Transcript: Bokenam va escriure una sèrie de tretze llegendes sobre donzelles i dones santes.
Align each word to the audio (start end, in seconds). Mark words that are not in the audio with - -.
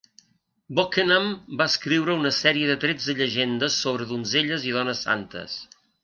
Bokenam 0.77 1.27
va 1.59 1.67
escriure 1.71 2.15
una 2.21 2.31
sèrie 2.37 2.69
de 2.71 2.77
tretze 2.83 3.15
llegendes 3.19 3.77
sobre 3.83 4.07
donzelles 4.13 4.65
i 4.71 4.75
dones 4.79 5.03
santes. 5.09 5.59